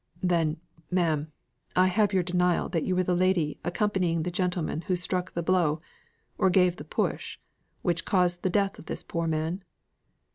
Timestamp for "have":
1.85-2.11